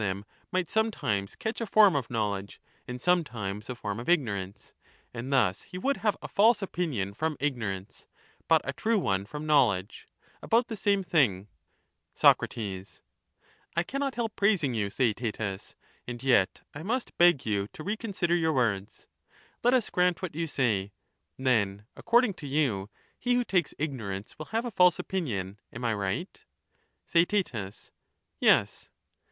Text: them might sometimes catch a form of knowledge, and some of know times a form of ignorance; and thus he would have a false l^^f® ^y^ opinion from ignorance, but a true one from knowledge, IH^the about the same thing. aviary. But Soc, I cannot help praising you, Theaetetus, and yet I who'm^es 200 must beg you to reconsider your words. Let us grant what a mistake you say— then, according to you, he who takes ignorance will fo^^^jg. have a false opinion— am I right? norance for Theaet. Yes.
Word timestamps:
them 0.01 0.25
might 0.51 0.67
sometimes 0.67 1.35
catch 1.35 1.61
a 1.61 1.67
form 1.67 1.95
of 1.95 2.09
knowledge, 2.09 2.59
and 2.87 2.99
some 2.99 3.19
of 3.19 3.25
know 3.27 3.31
times 3.33 3.69
a 3.69 3.75
form 3.75 3.99
of 3.99 4.09
ignorance; 4.09 4.73
and 5.13 5.31
thus 5.31 5.61
he 5.61 5.77
would 5.77 5.97
have 5.97 6.17
a 6.23 6.27
false 6.27 6.57
l^^f® 6.61 6.69
^y^ 6.69 6.71
opinion 6.71 7.13
from 7.13 7.37
ignorance, 7.39 8.07
but 8.47 8.61
a 8.63 8.73
true 8.73 8.97
one 8.97 9.27
from 9.27 9.45
knowledge, 9.45 10.07
IH^the 10.09 10.37
about 10.41 10.67
the 10.69 10.75
same 10.75 11.03
thing. 11.03 11.49
aviary. 12.17 12.79
But 12.79 12.89
Soc, 12.89 13.03
I 13.75 13.83
cannot 13.83 14.15
help 14.15 14.35
praising 14.35 14.73
you, 14.73 14.89
Theaetetus, 14.89 15.75
and 16.07 16.23
yet 16.23 16.61
I 16.73 16.79
who'm^es 16.79 16.83
200 16.83 16.85
must 16.87 17.17
beg 17.19 17.45
you 17.45 17.67
to 17.67 17.83
reconsider 17.83 18.35
your 18.35 18.53
words. 18.53 19.05
Let 19.63 19.75
us 19.75 19.91
grant 19.91 20.19
what 20.23 20.31
a 20.33 20.35
mistake 20.35 20.41
you 20.41 20.47
say— 20.47 20.91
then, 21.37 21.85
according 21.95 22.33
to 22.39 22.47
you, 22.47 22.89
he 23.19 23.35
who 23.35 23.43
takes 23.43 23.75
ignorance 23.77 24.39
will 24.39 24.47
fo^^^jg. 24.47 24.51
have 24.53 24.65
a 24.65 24.71
false 24.71 24.97
opinion— 24.97 25.59
am 25.71 25.85
I 25.85 25.93
right? 25.93 26.43
norance 27.05 27.05
for 27.07 27.23
Theaet. 27.23 27.91
Yes. 28.39 28.89